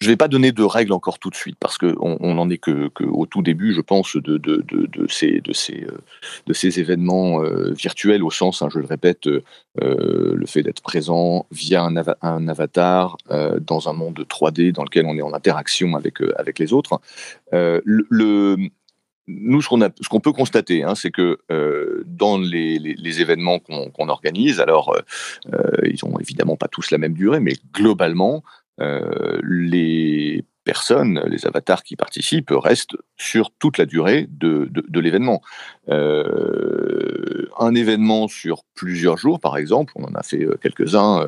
je 0.00 0.06
ne 0.06 0.12
vais 0.12 0.16
pas 0.16 0.28
donner 0.28 0.52
de 0.52 0.62
règles 0.62 0.92
encore 0.92 1.18
tout 1.18 1.28
de 1.28 1.34
suite 1.34 1.56
parce 1.58 1.76
qu'on 1.76 2.18
on 2.20 2.34
n'en 2.34 2.48
est 2.50 2.58
que, 2.58 2.88
au 3.04 3.26
tout 3.26 3.42
début, 3.42 3.74
je 3.74 3.80
pense, 3.80 4.16
de, 4.16 4.40
euh, 4.40 6.52
ces 6.52 6.80
événements 6.80 7.42
euh, 7.42 7.72
virtuels 7.72 8.22
au 8.22 8.30
sens, 8.30 8.62
hein, 8.62 8.68
je 8.72 8.78
le 8.78 8.86
répète, 8.86 9.26
euh, 9.26 9.42
le 9.76 10.46
fait 10.46 10.62
d'être 10.62 10.82
présent 10.82 11.46
via 11.50 11.82
un, 11.82 12.48
avatar 12.48 13.16
dans 13.60 13.88
un 13.88 13.92
monde 13.92 14.24
3D 14.28 14.72
dans 14.72 14.84
lequel 14.84 15.06
on 15.06 15.16
est 15.16 15.22
en 15.22 15.32
interaction 15.32 15.96
avec, 15.96 16.20
les 16.58 16.72
autres. 16.72 17.00
nous, 19.26 19.62
ce 19.62 20.08
qu'on 20.08 20.20
peut 20.20 20.32
constater, 20.32 20.84
hein, 20.84 20.94
c'est 20.94 21.10
que 21.10 21.38
dans 22.06 22.38
les, 22.38 23.20
événements 23.20 23.58
qu'on 23.58 24.08
organise, 24.08 24.60
alors 24.60 24.96
ils 25.84 26.04
ont 26.04 26.18
évidemment 26.20 26.56
pas 26.56 26.68
tous 26.68 26.92
la 26.92 26.98
même 26.98 27.14
durée, 27.14 27.40
mais 27.40 27.54
globalement, 27.72 28.44
les 29.42 30.44
personnes, 30.64 31.22
les 31.26 31.46
avatars 31.46 31.82
qui 31.82 31.96
participent 31.96 32.50
restent 32.50 32.96
sur 33.16 33.50
toute 33.58 33.78
la 33.78 33.86
durée 33.86 34.26
de, 34.28 34.68
de, 34.70 35.00
l'événement. 35.00 35.40
Euh, 35.88 37.48
un 37.58 37.74
événement 37.74 38.28
sur 38.28 38.64
plusieurs 38.74 39.16
jours, 39.16 39.40
par 39.40 39.56
exemple, 39.56 39.94
on 39.96 40.04
en 40.04 40.14
a 40.14 40.22
fait 40.22 40.44
euh, 40.44 40.58
quelques-uns 40.60 41.26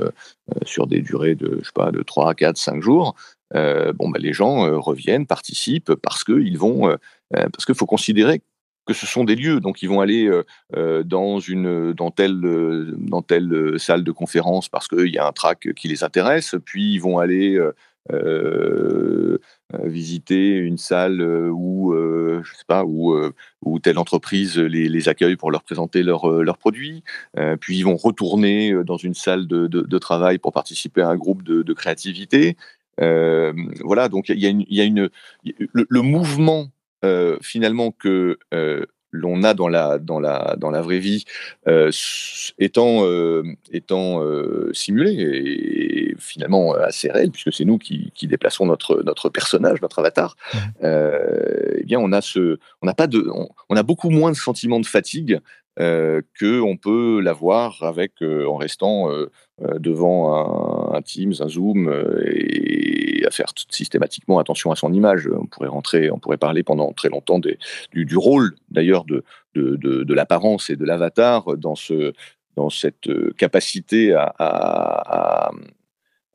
sur 0.66 0.87
des 0.87 1.00
durées 1.00 1.37
de, 1.37 1.59
je 1.61 1.64
sais 1.64 1.73
pas, 1.75 1.90
de 1.90 2.02
3, 2.02 2.35
4, 2.35 2.59
5 2.59 2.83
jours. 2.83 3.14
bon, 3.54 4.11
bah, 4.11 4.19
les 4.19 4.35
gens 4.35 4.78
reviennent, 4.78 5.26
participent 5.26 5.95
parce 5.95 6.23
qu'ils 6.23 6.59
vont, 6.59 6.95
parce 7.30 7.64
qu'il 7.64 7.75
faut 7.75 7.87
considérer 7.87 8.42
que 8.90 8.94
ce 8.97 9.06
sont 9.06 9.23
des 9.23 9.37
lieux. 9.37 9.61
Donc, 9.61 9.82
ils 9.82 9.88
vont 9.88 10.00
aller 10.00 10.26
euh, 10.26 10.42
euh, 10.76 11.04
dans, 11.04 11.38
une, 11.38 11.92
dans, 11.92 12.11
telle, 12.11 12.44
euh, 12.44 12.92
dans 12.99 13.23
telle 13.23 13.78
salle 13.78 14.02
de 14.02 14.11
conférence 14.11 14.68
parce 14.68 14.88
qu'il 14.88 15.14
y 15.14 15.18
a 15.18 15.28
un 15.28 15.32
track 15.32 15.73
qui 15.76 15.87
les 15.87 16.02
intéresse, 16.02 16.56
puis 16.64 16.94
ils 16.94 16.99
vont 16.99 17.18
aller 17.18 17.56
visiter 19.85 20.56
une 20.56 20.78
salle 20.78 21.23
où, 21.52 21.94
je 21.94 22.52
sais 22.56 22.64
pas, 22.66 22.85
où, 22.85 23.14
où 23.64 23.78
telle 23.78 23.99
entreprise 23.99 24.59
les, 24.59 25.09
accueille 25.09 25.37
pour 25.37 25.52
leur 25.52 25.62
présenter 25.62 26.02
leurs 26.02 26.42
leur 26.42 26.59
produits, 26.59 27.04
puis 27.61 27.78
ils 27.78 27.85
vont 27.85 27.97
retourner 27.97 28.75
dans 28.85 28.97
une 28.97 29.14
salle 29.14 29.47
de, 29.47 29.99
travail 29.99 30.38
pour 30.38 30.52
participer 30.52 31.02
à 31.02 31.11
un 31.11 31.16
groupe 31.16 31.44
de, 31.44 31.62
de 31.62 31.73
créativité. 31.73 32.56
voilà, 32.99 34.09
donc 34.09 34.28
il 34.28 34.40
y 34.40 34.47
a, 34.47 34.50
une, 34.50 34.64
y 34.68 34.80
a 34.80 34.85
une, 34.85 35.09
le 35.44 36.02
mouvement 36.02 36.70
euh, 37.04 37.38
finalement 37.40 37.92
que 37.92 38.38
euh, 38.52 38.85
l'on 39.11 39.42
a 39.42 39.54
dans 39.54 39.69
la, 39.69 39.99
dans 39.99 40.21
la, 40.21 40.54
dans 40.59 40.71
la 40.71 40.83
vraie 40.83 40.99
vie 40.99 41.25
euh, 41.66 41.90
étant, 42.59 43.04
étant 43.73 44.23
simulé 44.73 45.11
et, 45.12 46.14
finalement 46.19 46.75
assez 46.75 47.11
réel, 47.11 47.30
puisque 47.30 47.52
c'est 47.52 47.64
nous 47.64 47.78
qui, 47.78 48.12
qui, 48.14 48.28
déplaçons 48.28 48.66
notre, 48.66 49.02
notre 49.02 49.30
personnage, 49.30 49.80
notre 49.83 49.99
avatar, 49.99 50.37
eh 50.83 51.83
bien 51.85 51.99
on 51.99 52.12
a, 52.12 52.21
ce, 52.21 52.59
on, 52.83 52.87
a 52.87 52.95
pas 52.95 53.09
de, 53.09 53.28
on, 53.69 53.76
a 53.76 53.83
beaucoup 53.83 54.11
moins 54.11 54.30
de 54.30 54.37
sentiments 54.37 54.78
de 54.78 54.87
fatigue 54.87 55.40
euh, 55.80 56.21
qu'on 56.38 56.76
peut 56.76 57.21
l'avoir 57.21 57.83
avec 57.83 58.23
en 58.23 58.57
restant 58.57 59.09
devant 59.59 60.92
un, 60.92 60.99
un, 60.99 61.02
Teams, 61.02 61.35
un 61.40 61.49
Zoom 61.49 61.92
et 62.25 62.89
faire 63.30 63.52
systématiquement 63.70 64.38
attention 64.38 64.70
à 64.70 64.76
son 64.76 64.92
image. 64.92 65.28
On 65.32 65.46
pourrait 65.46 65.68
rentrer, 65.68 66.10
on 66.10 66.18
pourrait 66.18 66.37
parler 66.37 66.62
pendant 66.62 66.92
très 66.92 67.08
longtemps 67.08 67.38
du, 67.38 68.16
rôle 68.16 68.54
d'ailleurs 68.70 69.04
de, 69.04 69.25
de, 69.54 69.76
de, 69.76 70.14
l'apparence 70.14 70.70
et 70.70 70.76
de 70.76 70.84
l'avatar 70.84 71.56
dans, 71.56 71.75
ce, 71.75 72.12
dans 72.56 72.70
cette 72.70 73.08
euh, 73.08 73.32
capacité 73.37 74.12
à, 74.12 74.34
à, 74.38 75.50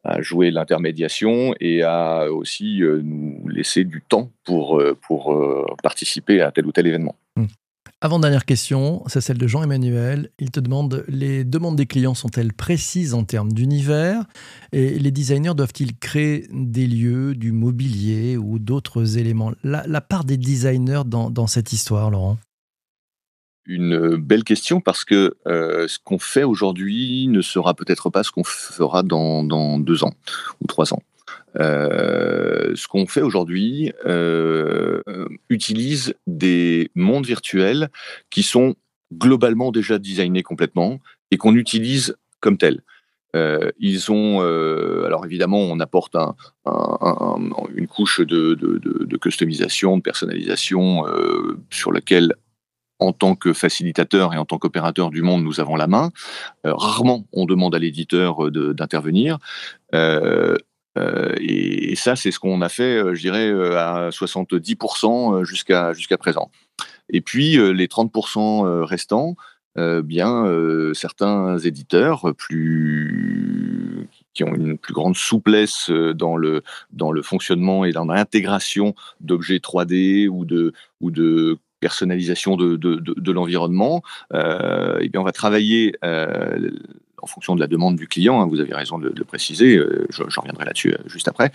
à 0.03 0.21
jouer 0.21 0.51
l'intermédiation 0.51 1.53
et 1.59 1.83
à 1.83 2.31
aussi 2.31 2.83
euh, 2.83 3.01
nous 3.03 3.47
laisser 3.47 3.83
du 3.83 4.01
temps 4.01 4.31
pour, 4.43 4.79
euh, 4.79 4.97
pour 5.07 5.35
participer 5.83 6.41
à 6.41 6.51
tel 6.51 6.65
ou 6.65 6.71
tel 6.71 6.87
événement. 6.87 7.15
Avant-dernière 8.05 8.45
question, 8.45 9.01
c'est 9.07 9.19
celle 9.19 9.39
de 9.39 9.47
Jean-Emmanuel. 9.47 10.29
Il 10.37 10.51
te 10.51 10.59
demande 10.59 11.03
les 11.07 11.43
demandes 11.43 11.75
des 11.75 11.87
clients 11.87 12.13
sont-elles 12.13 12.53
précises 12.53 13.15
en 13.15 13.23
termes 13.23 13.51
d'univers? 13.51 14.25
Et 14.73 14.99
les 14.99 15.09
designers 15.09 15.55
doivent-ils 15.55 15.97
créer 15.97 16.47
des 16.51 16.85
lieux, 16.85 17.33
du 17.33 17.51
mobilier 17.51 18.37
ou 18.37 18.59
d'autres 18.59 19.17
éléments? 19.17 19.53
La, 19.63 20.01
part 20.01 20.23
des 20.23 20.37
designers 20.37 21.01
dans, 21.03 21.47
cette 21.47 21.73
histoire, 21.73 22.11
Laurent? 22.11 22.37
Une 23.65 24.17
belle 24.17 24.43
question 24.43 24.81
parce 24.81 25.03
que 25.03 25.33
euh, 25.47 25.87
ce 25.87 25.97
qu'on 25.97 26.19
fait 26.19 26.43
aujourd'hui 26.43 27.25
ne 27.27 27.41
sera 27.41 27.73
peut-être 27.73 28.11
pas 28.11 28.21
ce 28.21 28.29
qu'on 28.29 28.43
fera 28.43 29.01
dans, 29.01 29.79
deux 29.79 30.03
ans 30.03 30.13
ou 30.61 30.67
trois 30.67 30.93
ans. 30.93 31.01
Euh, 31.59 32.73
ce 32.75 32.87
qu'on 32.87 33.05
fait 33.05 33.21
aujourd'hui 33.21 33.93
euh, 34.05 35.01
utilise 35.49 36.15
des 36.27 36.91
mondes 36.95 37.25
virtuels 37.25 37.89
qui 38.29 38.43
sont 38.43 38.75
globalement 39.13 39.71
déjà 39.71 39.97
designés 39.97 40.43
complètement 40.43 40.99
et 41.31 41.37
qu'on 41.37 41.55
utilise 41.55 42.17
comme 42.41 42.57
tels. 42.57 42.81
Euh, 43.35 43.71
ils 43.79 44.11
ont, 44.11 44.39
alors 44.39 45.25
évidemment, 45.25 45.59
on 45.59 45.79
apporte 45.79 46.15
une 46.65 47.87
couche 47.87 48.21
de, 48.21 49.17
customisation, 49.17 49.97
de 49.97 50.01
personnalisation 50.01 51.03
sur 51.69 51.91
laquelle 51.91 52.33
en 52.99 53.11
tant 53.11 53.35
que 53.35 53.51
facilitateur 53.51 54.33
et 54.33 54.37
en 54.37 54.45
tant 54.45 54.57
qu'opérateur 54.57 55.09
du 55.09 55.21
monde, 55.21 55.43
nous 55.43 55.59
avons 55.59 55.75
la 55.75 55.87
main. 55.87 56.11
rarement, 56.63 57.25
on 57.33 57.45
demande 57.45 57.75
à 57.75 57.79
l'éditeur 57.79 58.49
d'intervenir. 58.51 59.37
Euh, 59.93 60.55
et, 61.39 61.95
ça, 61.95 62.15
c'est 62.15 62.31
ce 62.31 62.39
qu'on 62.39 62.61
a 62.61 62.69
fait, 62.69 62.97
euh, 62.97 63.15
je 63.15 63.21
dirais, 63.21 63.47
euh, 63.47 63.77
à 63.77 64.09
70% 64.09 65.43
jusqu'à 65.43 65.93
jusqu'à 65.93 66.17
présent. 66.17 66.49
Et 67.09 67.21
puis 67.21 67.57
les 67.73 67.87
30% 67.87 68.83
restants, 68.83 69.35
bien 69.75 70.45
certains 70.93 71.59
éditeurs 71.59 72.33
plus 72.35 74.09
qui 74.33 74.43
ont 74.43 74.53
une 74.55 74.77
plus 74.77 74.93
grande 74.93 75.15
souplesse 75.15 75.91
dans 76.15 76.35
le, 76.35 76.63
dans 76.91 77.11
le 77.11 77.21
fonctionnement 77.21 77.85
et 77.85 77.91
dans 77.91 78.05
l'intégration 78.05 78.95
d'objets 79.21 79.57
3D 79.57 80.27
ou 80.27 80.45
de, 80.45 80.73
ou 80.99 81.11
de 81.11 81.59
personnalisation 81.79 82.55
de, 82.55 82.77
de, 82.77 83.31
l'environnement, 83.31 84.01
euh, 84.33 84.97
et 85.01 85.09
bien 85.09 85.21
on 85.21 85.23
va 85.23 85.31
travailler 85.31 85.93
euh, 86.03 86.71
en 87.25 87.27
fonction 87.27 87.55
de 87.55 87.59
la 87.59 87.65
demande 87.65 87.95
du 87.95 88.07
client. 88.07 88.39
Hein, 88.39 88.45
vous 88.45 88.59
avez 88.59 88.73
raison 88.73 88.99
de, 88.99 89.09
le 89.09 89.23
préciser. 89.23 89.77
Euh, 89.77 90.05
je, 90.09 90.21
reviendrai 90.39 90.65
là-dessus 90.65 90.93
euh, 90.93 90.97
juste 91.07 91.27
après. 91.27 91.51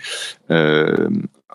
Euh, 0.51 1.09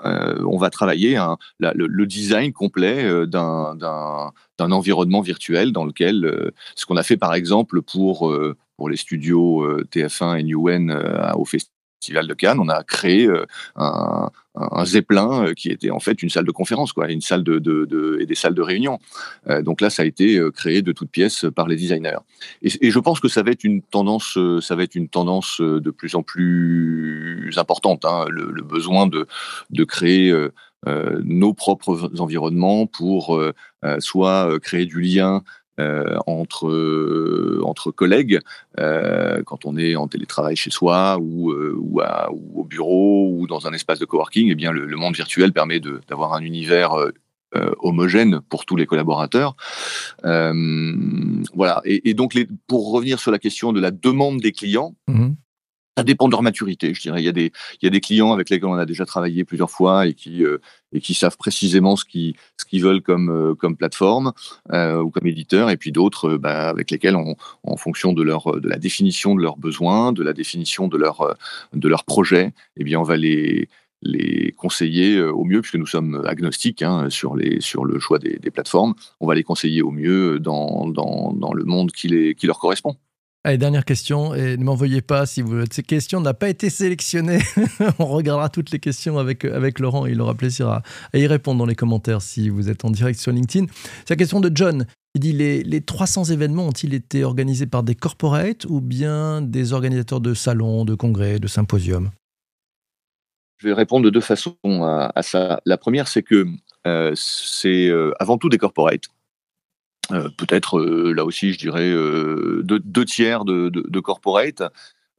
on 0.04 0.56
va 0.56 0.70
travailler 0.70 1.18
le, 1.60 2.04
design 2.06 2.52
complet 2.52 3.26
d'un 3.26 4.30
environnement 4.58 5.20
virtuel 5.20 5.72
dans 5.72 5.84
lequel 5.84 6.52
ce 6.74 6.84
qu'on 6.86 6.96
a 6.96 7.02
fait 7.02 7.16
par 7.16 7.32
exemple 7.32 7.80
pour 7.80 8.30
pour 8.76 8.90
les 8.90 8.96
studios 8.96 9.66
TF1 9.84 10.38
et 10.38 10.42
Newen 10.42 10.92
au 11.34 11.46
festival 11.46 11.75
Festival 12.00 12.26
de 12.26 12.34
Cannes, 12.34 12.60
on 12.60 12.68
a 12.68 12.82
créé 12.84 13.26
euh, 13.26 13.46
un, 13.74 14.84
zeppelin 14.84 15.46
euh, 15.46 15.54
qui 15.54 15.70
était 15.70 15.90
en 15.90 15.98
fait 15.98 16.22
une 16.22 16.28
salle 16.28 16.44
de 16.44 16.50
conférence, 16.50 16.92
quoi, 16.92 17.10
une 17.10 17.20
salle 17.20 17.42
de, 17.42 18.18
et 18.20 18.26
des 18.26 18.34
salles 18.34 18.54
de 18.54 18.62
réunion. 18.62 18.98
Euh, 19.48 19.62
donc 19.62 19.80
là, 19.80 19.90
ça 19.90 20.02
a 20.02 20.04
été 20.04 20.40
créé 20.54 20.82
de 20.82 20.92
toutes 20.92 21.10
pièces 21.10 21.46
par 21.54 21.68
les 21.68 21.76
designers. 21.76 22.18
Et, 22.62 22.90
je 22.90 22.98
pense 22.98 23.20
que 23.20 23.28
ça 23.28 23.42
va 23.42 23.50
être 23.50 23.64
une 23.64 23.82
tendance, 23.82 24.38
ça 24.60 24.76
va 24.76 24.82
être 24.82 24.94
une 24.94 25.08
tendance 25.08 25.60
de 25.60 25.90
plus 25.90 26.14
en 26.14 26.22
plus 26.22 27.52
importante. 27.56 28.04
Hein, 28.04 28.26
le, 28.28 28.62
besoin 28.62 29.06
de, 29.06 29.26
de 29.70 29.84
créer 29.84 30.34
nos 30.86 31.54
propres 31.54 32.10
environnements 32.20 32.86
pour 32.86 33.40
soit 33.98 34.58
créer 34.60 34.86
du 34.86 35.00
lien 35.00 35.42
euh, 35.78 36.16
entre, 36.26 36.68
euh, 36.68 37.60
entre 37.64 37.90
collègues, 37.90 38.40
euh, 38.80 39.42
quand 39.44 39.66
on 39.66 39.76
est 39.76 39.94
en 39.94 40.08
télétravail 40.08 40.56
chez 40.56 40.70
soi 40.70 41.18
ou, 41.20 41.52
ou, 41.52 42.00
au 42.54 42.64
bureau 42.64 43.30
ou 43.30 43.46
dans 43.46 43.66
un 43.66 43.72
espace 43.72 43.98
de 43.98 44.06
coworking, 44.06 44.48
eh 44.50 44.54
bien 44.54 44.72
le, 44.72 44.96
monde 44.96 45.14
virtuel 45.14 45.52
permet 45.52 45.80
d'avoir 46.08 46.32
un 46.32 46.40
univers 46.40 46.94
homogène 47.80 48.40
pour 48.40 48.64
tous 48.66 48.76
les 48.76 48.86
collaborateurs. 48.86 49.56
voilà. 50.22 51.82
Et, 51.84 52.14
donc, 52.14 52.34
les, 52.34 52.48
pour 52.66 52.92
revenir 52.92 53.18
sur 53.18 53.30
la 53.30 53.38
question 53.38 53.72
de 53.72 53.80
la 53.80 53.90
demande 53.90 54.40
des 54.40 54.52
clients, 54.52 54.94
mmh 55.08 55.32
ça 55.96 56.04
dépend 56.04 56.26
de 56.26 56.32
leur 56.32 56.42
maturité, 56.42 56.92
je 56.92 57.00
dirais. 57.00 57.22
Il 57.22 57.24
y 57.24 57.86
a 57.86 57.90
des, 57.90 58.00
clients 58.00 58.32
avec 58.32 58.50
lesquels 58.50 58.68
on 58.68 58.74
a 58.74 58.84
déjà 58.84 59.06
travaillé 59.06 59.44
plusieurs 59.44 59.70
fois 59.70 60.06
et 60.06 60.12
qui, 60.12 60.44
euh, 60.44 60.58
savent 61.14 61.38
précisément 61.38 61.96
ce 61.96 62.04
qu'ils 62.04 62.34
veulent 62.82 63.00
comme, 63.00 63.30
euh, 63.30 63.74
plateforme 63.74 64.32
euh, 64.72 65.00
ou 65.00 65.10
comme 65.10 65.26
éditeur, 65.26 65.70
et 65.70 65.76
puis 65.76 65.92
d'autres 65.92 66.36
bah, 66.36 66.68
avec 66.68 66.90
lesquels, 66.90 67.16
on, 67.16 67.34
en 67.62 67.76
fonction 67.76 68.12
de, 68.12 68.22
la 68.22 68.78
définition 68.78 69.34
de 69.34 69.42
leurs 69.42 69.56
besoins, 69.56 70.12
de 70.12 70.22
la 70.22 70.34
définition 70.34 70.86
de 70.88 70.98
leur, 70.98 71.36
de 71.72 71.94
projet, 72.06 72.52
eh 72.76 72.84
bien, 72.84 73.00
on 73.00 73.02
va 73.02 73.16
les, 73.16 73.68
conseiller 74.58 75.20
au 75.20 75.44
mieux, 75.44 75.62
puisque 75.62 75.76
nous 75.76 75.86
sommes 75.86 76.22
agnostiques 76.26 76.82
hein, 76.82 77.08
sur, 77.08 77.34
le 77.34 77.98
choix 77.98 78.18
des, 78.18 78.50
plateformes, 78.50 78.94
on 79.20 79.26
va 79.26 79.34
les 79.34 79.42
conseiller 79.42 79.80
au 79.80 79.90
mieux 79.90 80.38
dans, 80.38 80.86
le 80.86 81.64
monde 81.64 81.90
qui 81.92 82.36
leur 82.42 82.58
correspond. 82.58 82.96
Allez, 83.46 83.58
dernière 83.58 83.84
question, 83.84 84.34
et 84.34 84.56
ne 84.56 84.64
m'envoyez 84.64 85.02
pas 85.02 85.24
si 85.24 85.40
vous, 85.40 85.62
ces 85.70 85.84
questions 85.84 86.20
n'ont 86.20 86.34
pas 86.34 86.48
été 86.48 86.68
sélectionnées. 86.68 87.38
On 88.00 88.06
regardera 88.06 88.48
toutes 88.48 88.72
les 88.72 88.80
questions 88.80 89.18
avec, 89.18 89.44
avec 89.44 89.78
Laurent 89.78 90.04
et 90.04 90.10
il 90.10 90.20
aura 90.20 90.34
plaisir 90.34 90.68
à, 90.68 90.82
y 91.14 91.28
répondre 91.28 91.60
dans 91.60 91.64
les 91.64 91.76
commentaires 91.76 92.22
si 92.22 92.48
vous 92.48 92.68
êtes 92.68 92.84
en 92.84 92.90
direct 92.90 93.20
sur 93.20 93.30
LinkedIn. 93.30 93.66
C'est 94.00 94.10
la 94.10 94.16
question 94.16 94.40
de 94.40 94.50
John. 94.52 94.84
Il 95.14 95.20
dit 95.20 95.32
les, 95.32 95.62
les 95.62 95.80
300 95.80 96.24
événements 96.24 96.66
ont-ils 96.66 96.92
été 96.92 97.22
organisés 97.22 97.66
par 97.66 97.84
des 97.84 97.94
corporates 97.94 98.64
ou 98.64 98.80
bien 98.80 99.42
des 99.42 99.72
organisateurs 99.72 100.20
de 100.20 100.34
salons, 100.34 100.84
de 100.84 100.96
congrès, 100.96 101.38
de 101.38 101.46
symposiums? 101.46 102.10
Je 103.58 103.68
vais 103.68 103.74
répondre 103.74 104.04
de 104.06 104.10
deux 104.10 104.20
façons 104.20 104.56
à, 104.64 105.22
ça. 105.22 105.60
La 105.66 105.76
première, 105.76 106.08
c'est 106.08 106.24
que 106.24 106.48
euh, 106.88 107.12
c'est 107.14 107.86
euh, 107.86 108.10
avant 108.18 108.38
tout 108.38 108.48
des 108.48 108.58
corporates. 108.58 109.04
Euh, 110.12 110.28
peut-être 110.36 110.78
euh, 110.78 111.12
là 111.12 111.24
aussi, 111.24 111.52
je 111.52 111.58
dirais 111.58 111.88
euh, 111.88 112.62
deux, 112.64 113.04
tiers 113.04 113.44
de, 113.44 113.68
de, 113.68 114.00
corporate, 114.00 114.62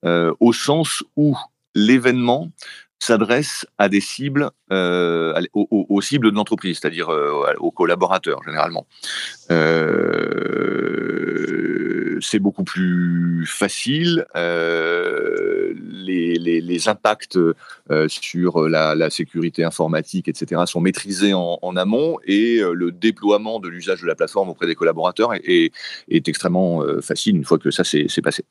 au 0.04 0.54
sens 0.54 1.04
où 1.16 1.36
l'événement 1.76 2.50
s'adresse 3.00 3.66
à 3.78 3.90
des 3.90 4.00
cibles, 4.02 4.50
aux, 4.72 6.02
cibles 6.02 6.32
de 6.32 6.36
l'entreprise, 6.36 6.80
c'est-à-dire 6.80 7.10
aux 7.60 7.72
collaborateurs 7.72 8.42
généralement. 8.44 8.88
C'est 12.22 12.40
beaucoup 12.40 12.64
plus 12.64 13.46
facile 13.48 14.26
les, 16.62 16.90
impacts 16.90 17.38
euh, 17.38 18.08
sur 18.08 18.68
la, 18.68 19.10
sécurité 19.10 19.64
informatique, 19.64 20.28
etc., 20.28 20.62
sont 20.66 20.82
maîtrisés 20.82 21.34
en, 21.34 21.76
amont 21.76 22.18
et 22.26 22.60
euh, 22.60 22.74
le 22.74 22.92
déploiement 22.92 23.60
de 23.60 23.68
l'usage 23.68 24.02
de 24.02 24.08
la 24.08 24.16
plateforme 24.16 24.50
auprès 24.50 24.68
des 24.68 24.76
collaborateurs 24.76 25.34
est, 25.34 25.72
extrêmement 26.10 26.82
euh, 26.82 27.02
facile 27.02 27.36
une 27.36 27.46
fois 27.46 27.58
que 27.58 27.72
ça 27.72 27.84
s'est 27.84 28.08
passé. 28.24 28.44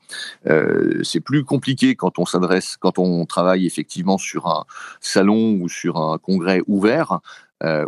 c'est 1.02 1.20
plus 1.20 1.44
compliqué 1.44 1.94
quand 1.94 2.18
on 2.18 2.26
s'adresse, 2.26 2.76
quand 2.78 2.98
on 2.98 3.26
travaille 3.26 3.66
effectivement 3.66 4.18
sur 4.18 4.46
un 4.46 4.64
salon 5.00 5.58
ou 5.60 5.68
sur 5.68 5.96
un 5.96 6.18
congrès 6.18 6.60
ouvert. 6.66 7.20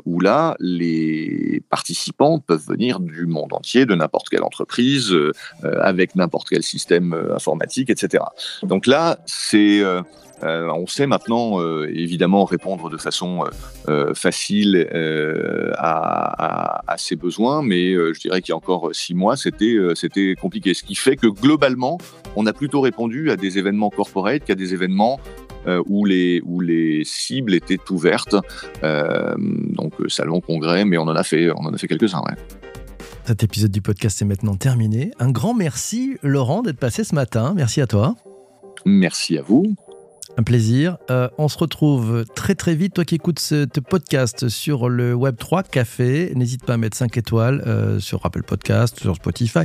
Où 0.05 0.21
là, 0.21 0.57
les 0.61 1.63
participants 1.69 2.39
peuvent 2.39 2.65
venir 2.67 3.01
du 3.01 3.27
monde 3.27 3.53
entier, 3.53 3.87
de 3.87 3.95
n'importe 3.95 4.29
quelle 4.29 4.43
entreprise, 4.43 5.15
avec 5.63 6.15
n'importe 6.15 6.49
quel 6.49 6.63
système 6.63 7.15
informatique, 7.35 7.91
etc. 7.91 8.25
Donc 8.63 8.87
là, 8.87 9.19
c'est 9.27 9.83
euh, 10.45 10.71
on 10.71 10.87
sait 10.87 11.07
maintenant 11.07 11.61
euh, 11.61 11.91
évidemment 11.93 12.45
répondre 12.45 12.91
de 12.91 12.97
façon 12.97 13.45
euh, 13.89 14.15
facile 14.15 14.89
à, 15.77 16.95
ces 16.97 17.17
besoins, 17.17 17.63
mais 17.63 17.95
je 17.95 18.19
dirais 18.19 18.41
qu'il 18.43 18.51
y 18.51 18.55
a 18.55 18.57
encore 18.57 18.91
six 18.93 19.15
mois, 19.15 19.37
c'était 19.37 19.77
c'était 19.95 20.35
compliqué. 20.41 20.75
Ce 20.75 20.83
qui 20.83 20.95
fait 20.95 21.17
que 21.17 21.27
globalement, 21.27 21.99
on 22.35 22.47
a 22.47 22.53
plutôt 22.53 22.81
répondu 22.81 23.31
à 23.31 23.37
des 23.37 23.59
événements 23.59 23.91
corporate 23.91 24.45
qu'à 24.45 24.55
des 24.55 24.75
événements 24.75 25.21
où, 25.87 26.05
les, 26.05 26.41
où 26.45 26.61
les 26.61 27.03
cibles 27.05 27.55
étaient 27.55 27.79
ouvertes. 27.91 28.37
donc 28.83 29.93
salon, 30.09 30.41
congrès, 30.41 30.85
mais 30.85 30.99
on 30.99 31.03
en 31.03 31.17
a 31.17 31.23
fait, 31.23 31.51
on 31.51 31.65
en 31.67 31.73
a 31.73 31.79
fait 31.79 31.89
quelques-uns. 31.89 32.23
Cet 33.29 33.43
épisode 33.43 33.71
du 33.71 33.83
podcast 33.83 34.23
est 34.23 34.25
maintenant 34.25 34.55
terminé. 34.55 35.11
Un 35.19 35.31
grand 35.31 35.53
merci 35.53 36.17
Laurent 36.23 36.63
d'être 36.63 36.79
passé 36.79 37.05
ce 37.05 37.15
matin. 37.15 37.53
Merci 37.55 37.83
à 37.83 37.87
toi. 37.87 38.17
Merci 38.87 39.37
à 39.37 39.43
vous. 39.43 39.75
Un 40.39 40.45
plaisir. 40.45 40.99
Euh, 41.11 41.29
on 41.37 41.49
se 41.49 41.59
retrouve 41.59 42.25
très 42.37 42.55
très 42.55 42.77
vite. 42.77 42.95
Toi 42.95 43.05
qui 43.05 43.17
écoutes 43.17 43.41
ce 43.41 43.67
podcast 43.81 44.49
sur 44.49 44.89
le 44.89 45.13
Web3 45.13 45.69
Café, 45.69 46.33
n'hésite 46.37 46.65
pas 46.65 46.75
à 46.75 46.77
mettre 46.77 46.97
5 46.97 47.17
étoiles 47.17 47.61
euh, 47.67 47.99
sur 47.99 48.25
Apple 48.25 48.45
Podcast, 48.45 49.01
sur 49.01 49.17
Spotify 49.17 49.63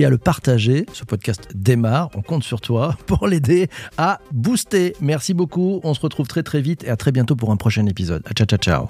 et 0.00 0.04
à 0.04 0.10
le 0.10 0.18
partager. 0.18 0.84
Ce 0.92 1.04
podcast 1.04 1.50
démarre. 1.54 2.10
On 2.16 2.22
compte 2.22 2.42
sur 2.42 2.60
toi 2.60 2.98
pour 3.06 3.28
l'aider 3.28 3.70
à 3.98 4.18
booster. 4.32 4.96
Merci 5.00 5.32
beaucoup. 5.32 5.80
On 5.84 5.94
se 5.94 6.00
retrouve 6.00 6.26
très 6.26 6.42
très 6.42 6.60
vite 6.60 6.82
et 6.82 6.90
à 6.90 6.96
très 6.96 7.12
bientôt 7.12 7.36
pour 7.36 7.52
un 7.52 7.56
prochain 7.56 7.86
épisode. 7.86 8.24
Ciao 8.34 8.46
ciao 8.46 8.58
ciao. 8.58 8.88